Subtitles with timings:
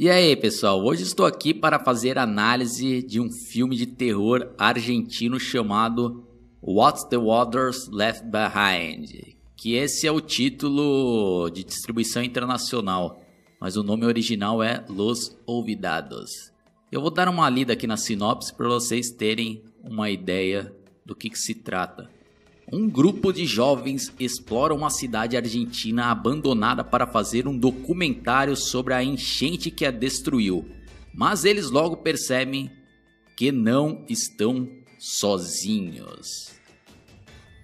[0.00, 0.80] E aí, pessoal?
[0.84, 6.24] Hoje estou aqui para fazer análise de um filme de terror argentino chamado
[6.62, 13.20] What's the Waters Left Behind, que esse é o título de distribuição internacional,
[13.60, 16.52] mas o nome original é Los Olvidados.
[16.92, 20.72] Eu vou dar uma lida aqui na sinopse para vocês terem uma ideia
[21.04, 22.08] do que, que se trata.
[22.70, 29.02] Um grupo de jovens explora uma cidade argentina abandonada para fazer um documentário sobre a
[29.02, 30.68] enchente que a destruiu.
[31.14, 32.70] Mas eles logo percebem
[33.34, 34.68] que não estão
[34.98, 36.52] sozinhos.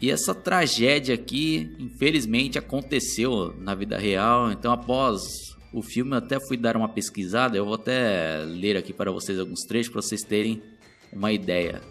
[0.00, 4.50] E essa tragédia aqui, infelizmente, aconteceu na vida real.
[4.50, 7.56] Então, após o filme, eu até fui dar uma pesquisada.
[7.56, 10.62] Eu vou até ler aqui para vocês alguns trechos para vocês terem
[11.12, 11.82] uma ideia.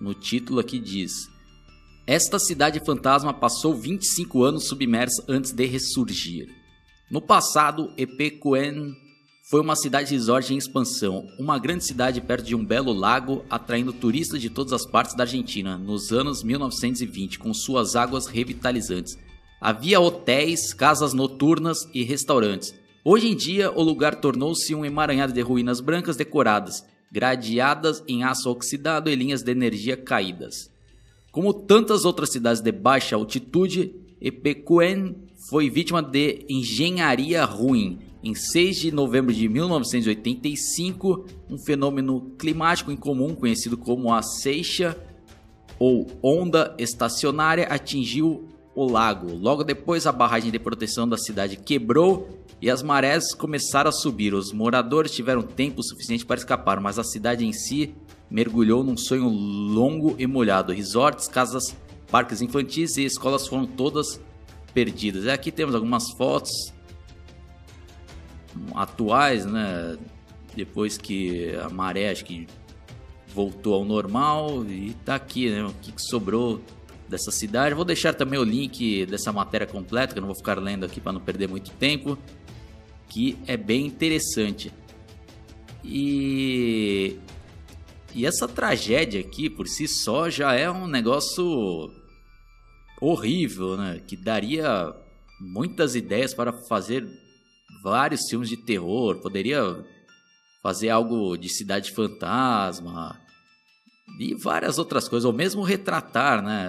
[0.00, 1.31] No título aqui diz:
[2.12, 6.54] esta cidade fantasma passou 25 anos submersa antes de ressurgir.
[7.10, 8.92] No passado, Epecuén
[9.48, 13.94] foi uma cidade resort em expansão, uma grande cidade perto de um belo lago, atraindo
[13.94, 19.18] turistas de todas as partes da Argentina nos anos 1920 com suas águas revitalizantes.
[19.58, 22.74] Havia hotéis, casas noturnas e restaurantes.
[23.02, 28.50] Hoje em dia, o lugar tornou-se um emaranhado de ruínas brancas decoradas, gradeadas em aço
[28.50, 30.70] oxidado e linhas de energia caídas.
[31.32, 35.16] Como tantas outras cidades de baixa altitude, Epecuén
[35.48, 38.00] foi vítima de engenharia ruim.
[38.22, 44.94] Em 6 de novembro de 1985, um fenômeno climático incomum conhecido como a seixa
[45.78, 49.34] ou onda estacionária atingiu o lago.
[49.34, 52.28] Logo depois, a barragem de proteção da cidade quebrou
[52.60, 54.34] e as marés começaram a subir.
[54.34, 57.94] Os moradores tiveram tempo suficiente para escapar, mas a cidade em si
[58.32, 60.72] mergulhou num sonho longo e molhado.
[60.72, 61.76] Resorts, casas,
[62.10, 64.18] parques infantis e escolas foram todas
[64.72, 65.26] perdidas.
[65.28, 66.72] Aqui temos algumas fotos
[68.74, 69.98] atuais, né?
[70.56, 72.46] Depois que a maré acho que
[73.34, 75.64] voltou ao normal e tá aqui, né?
[75.64, 76.62] O que, que sobrou
[77.06, 77.74] dessa cidade.
[77.74, 81.02] Vou deixar também o link dessa matéria completa, que eu não vou ficar lendo aqui
[81.02, 82.16] para não perder muito tempo,
[83.10, 84.72] que é bem interessante.
[85.84, 87.18] E
[88.14, 91.90] e essa tragédia aqui, por si só, já é um negócio
[93.00, 94.00] horrível, né?
[94.06, 94.94] Que daria
[95.40, 97.06] muitas ideias para fazer
[97.82, 99.20] vários filmes de terror.
[99.20, 99.84] Poderia
[100.62, 103.18] fazer algo de Cidade Fantasma
[104.20, 106.68] e várias outras coisas, ou mesmo retratar, né?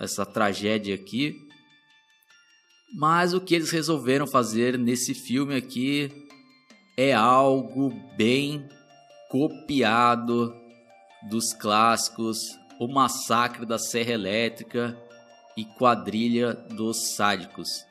[0.00, 1.40] Essa tragédia aqui.
[2.96, 6.10] Mas o que eles resolveram fazer nesse filme aqui
[6.96, 8.68] é algo bem
[9.30, 10.63] copiado
[11.28, 12.38] dos clássicos
[12.78, 14.96] O Massacre da Serra Elétrica
[15.56, 17.86] e Quadrilha dos Sádicos.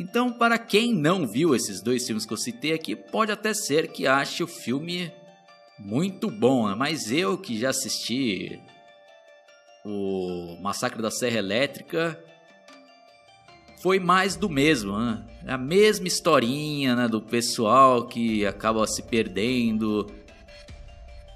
[0.00, 3.88] Então, para quem não viu esses dois filmes que eu citei aqui, pode até ser
[3.88, 5.12] que ache o filme
[5.78, 6.74] muito bom, né?
[6.74, 8.60] mas eu que já assisti
[9.84, 12.18] o Massacre da Serra Elétrica
[13.82, 15.24] foi mais do mesmo, né?
[15.44, 20.06] A mesma historinha né, do pessoal que acaba se perdendo,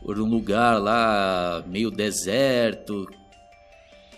[0.07, 3.09] por um lugar lá meio deserto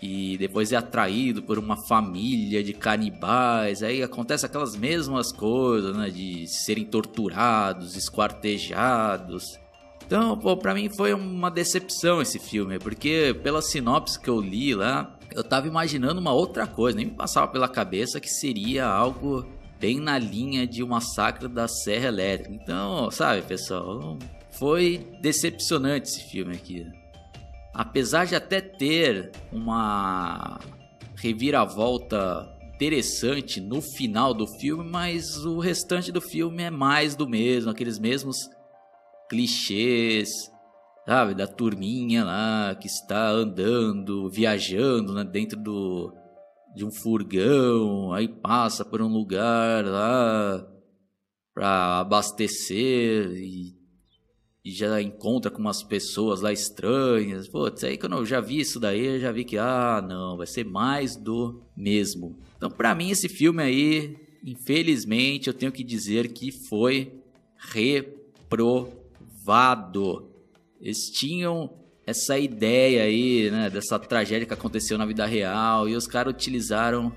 [0.02, 3.82] e depois é atraído por uma família de canibais.
[3.82, 6.10] Aí acontece aquelas mesmas coisas, né?
[6.10, 9.58] De serem torturados, esquartejados.
[10.06, 14.74] Então, pô, pra mim foi uma decepção esse filme, porque pela sinopse que eu li
[14.74, 19.46] lá, eu tava imaginando uma outra coisa, nem me passava pela cabeça que seria algo
[19.80, 22.54] bem na linha de um massacre da Serra Elétrica.
[22.54, 24.18] Então, sabe, pessoal,
[24.58, 26.86] foi decepcionante esse filme aqui.
[27.74, 30.58] Apesar de até ter uma
[31.16, 37.70] reviravolta interessante no final do filme, mas o restante do filme é mais do mesmo,
[37.70, 38.36] aqueles mesmos
[39.28, 40.28] clichês,
[41.06, 46.14] sabe, da turminha lá que está andando, viajando né, dentro do
[46.74, 50.64] de um furgão, aí passa por um lugar lá
[51.52, 53.77] para abastecer e
[54.68, 57.48] e já encontra com umas pessoas lá estranhas.
[57.48, 60.46] Putz, aí quando eu já vi isso daí, eu já vi que, ah, não, vai
[60.46, 62.38] ser mais do mesmo.
[62.54, 67.14] Então, para mim, esse filme aí, infelizmente, eu tenho que dizer que foi
[67.72, 69.00] reprovado.
[70.78, 71.72] Eles tinham
[72.06, 77.10] essa ideia aí, né, dessa tragédia que aconteceu na vida real e os caras utilizaram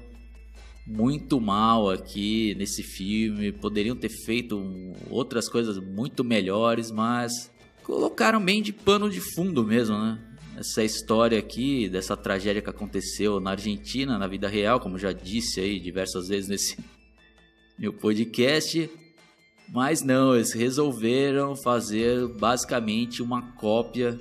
[0.85, 3.51] muito mal aqui nesse filme.
[3.51, 4.61] Poderiam ter feito
[5.09, 7.51] outras coisas muito melhores, mas
[7.83, 10.19] colocaram bem de pano de fundo mesmo, né?
[10.57, 15.59] Essa história aqui, dessa tragédia que aconteceu na Argentina, na vida real, como já disse
[15.59, 16.77] aí diversas vezes nesse
[17.79, 18.89] meu podcast.
[19.73, 24.19] Mas não, eles resolveram fazer basicamente uma cópia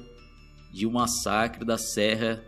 [0.72, 2.42] de um massacre da Serra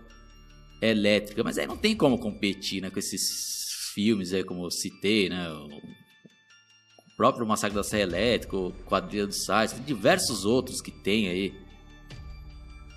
[0.81, 1.43] Elétrica.
[1.43, 3.62] Mas aí não tem como competir né, com esses
[3.93, 5.49] filmes aí, como eu citei, né?
[5.51, 11.55] O próprio Massacre da Serra Elétrica, o Quadrilha do Sais, diversos outros que tem aí.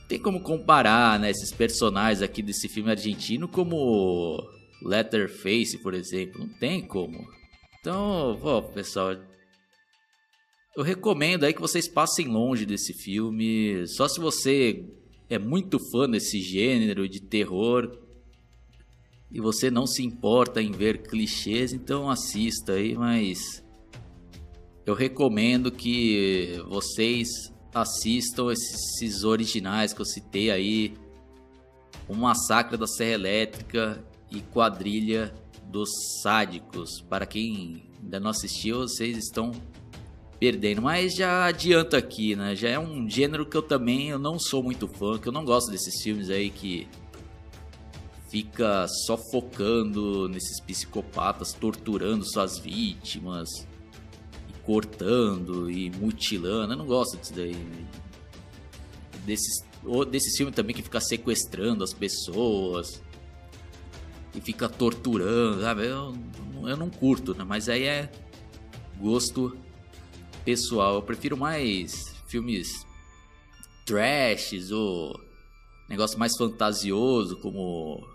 [0.08, 4.38] Tem como comparar né, esses personagens aqui desse filme argentino como
[4.84, 6.40] Letterface, por exemplo.
[6.40, 7.28] Não tem como.
[7.80, 8.40] Então,
[8.74, 9.16] pessoal,
[10.76, 13.88] eu recomendo aí que vocês passem longe desse filme.
[13.88, 14.86] Só se você
[15.30, 18.05] é muito fã desse gênero de terror
[19.36, 23.62] e você não se importa em ver clichês, então assista aí, mas
[24.86, 27.28] eu recomendo que vocês
[27.74, 30.94] assistam esses originais que eu citei aí.
[32.08, 35.34] O Massacre da Serra Elétrica e Quadrilha
[35.66, 35.90] dos
[36.22, 37.02] Sádicos.
[37.02, 39.52] Para quem ainda não assistiu, vocês estão
[40.40, 40.82] perdendo.
[40.82, 42.56] Mas já adianto aqui, né?
[42.56, 45.44] Já é um gênero que eu também eu não sou muito fã, que eu não
[45.44, 46.88] gosto desses filmes aí que
[48.36, 53.48] fica só focando nesses psicopatas torturando suas vítimas,
[54.50, 56.74] e cortando e mutilando.
[56.74, 57.56] Eu não gosto disso daí.
[59.26, 59.66] Desses,
[60.12, 63.02] desse filme também que fica sequestrando as pessoas
[64.34, 65.86] e fica torturando, sabe?
[65.86, 66.14] Eu,
[66.68, 67.46] eu não curto, né?
[67.46, 68.12] Mas aí é
[69.00, 69.58] gosto
[70.44, 70.96] pessoal.
[70.96, 72.86] Eu prefiro mais filmes
[73.86, 75.18] trashes ou
[75.88, 78.14] negócio mais fantasioso, como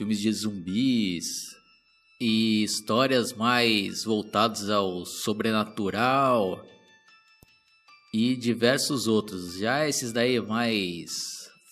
[0.00, 1.26] filmes de zumbis
[2.18, 6.64] e histórias mais voltadas ao sobrenatural
[8.14, 9.58] e diversos outros.
[9.58, 11.10] Já esses daí mais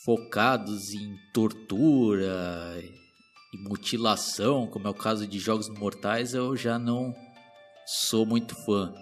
[0.04, 2.78] focados em tortura
[3.54, 7.14] e mutilação, como é o caso de Jogos Mortais, eu já não
[7.86, 8.92] sou muito fã.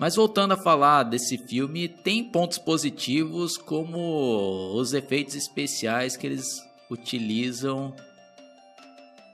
[0.00, 6.48] Mas voltando a falar desse filme, tem pontos positivos como os efeitos especiais que eles
[6.90, 7.94] utilizam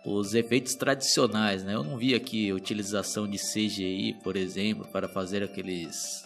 [0.06, 1.75] os efeitos tradicionais, né?
[1.75, 6.25] Eu não vi aqui utilização de CGI, por exemplo, para fazer aqueles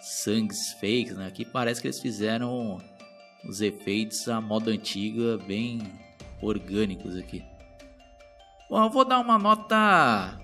[0.00, 1.28] sangues fakes, né?
[1.28, 2.78] Aqui parece que eles fizeram
[3.48, 5.80] os efeitos à moda antiga, bem
[6.40, 7.44] orgânicos aqui.
[8.68, 10.36] Bom, eu vou dar uma nota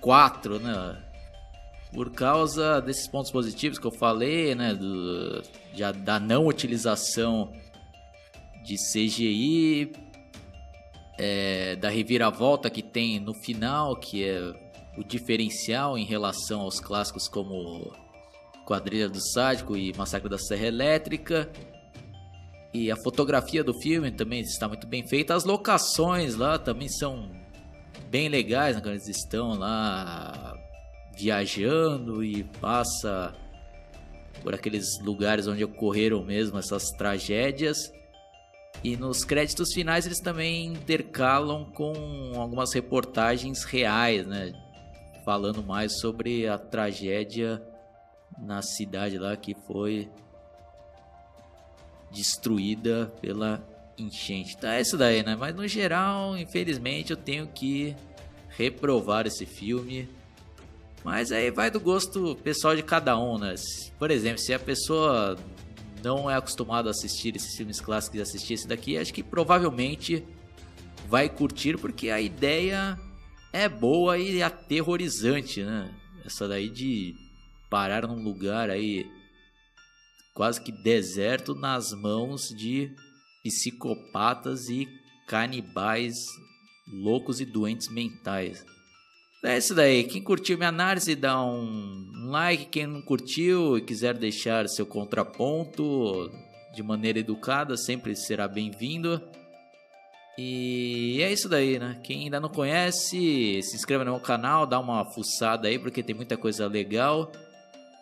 [0.00, 1.02] 4, né?
[1.92, 5.42] por causa desses pontos positivos que eu falei, né, do,
[6.04, 7.50] da não utilização
[8.62, 9.92] de CGI,
[11.18, 14.38] é, da reviravolta que tem no final, que é
[14.96, 17.92] o diferencial em relação aos clássicos como
[18.66, 21.50] Quadrilha do Sádico e Massacre da Serra Elétrica.
[22.74, 25.34] E a fotografia do filme também está muito bem feita.
[25.34, 27.30] As locações lá também são
[28.10, 30.54] bem legais, né, eles estão lá
[31.16, 33.34] viajando e passa
[34.42, 37.90] por aqueles lugares onde ocorreram mesmo essas tragédias.
[38.84, 41.92] E nos créditos finais eles também intercalam com
[42.36, 44.52] algumas reportagens reais, né?
[45.24, 47.62] Falando mais sobre a tragédia
[48.38, 50.08] na cidade lá que foi
[52.10, 53.62] destruída pela
[53.98, 54.54] enchente.
[54.56, 55.36] Então é isso daí, né?
[55.36, 57.96] Mas no geral, infelizmente, eu tenho que
[58.48, 60.08] reprovar esse filme.
[61.04, 63.54] Mas aí vai do gosto pessoal de cada um, né?
[63.98, 65.36] Por exemplo, se a pessoa
[66.02, 70.24] não é acostumada a assistir esses filmes clássicos e assistir esse daqui, acho que provavelmente
[71.08, 72.98] vai curtir porque a ideia
[73.52, 75.90] é boa e aterrorizante, né?
[76.24, 77.14] Essa daí de
[77.70, 79.06] parar num lugar aí
[80.34, 82.94] quase que deserto nas mãos de
[83.42, 84.86] psicopatas e
[85.26, 86.26] canibais
[86.86, 88.64] loucos e doentes mentais.
[89.44, 90.04] É isso daí.
[90.04, 92.66] Quem curtiu minha análise, dá um like.
[92.66, 96.30] Quem não curtiu e quiser deixar seu contraponto
[96.74, 99.20] de maneira educada, sempre será bem-vindo.
[100.38, 101.98] E é isso daí, né?
[102.04, 106.14] Quem ainda não conhece, se inscreva no meu canal, dá uma fuçada aí, porque tem
[106.14, 107.32] muita coisa legal.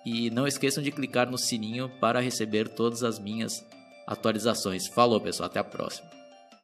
[0.05, 3.65] E não esqueçam de clicar no sininho para receber todas as minhas
[4.07, 4.89] atualizações.
[4.89, 6.11] Falou, pessoal, até a próxima.